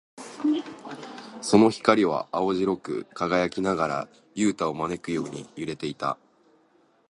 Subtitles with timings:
[1.43, 6.17] その光は青白く輝きながら、ユウタを招くように揺れていた。